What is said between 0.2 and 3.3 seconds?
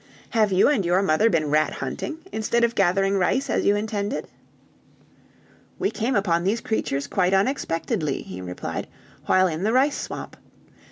"Have you and your mother been rat hunting instead of gathering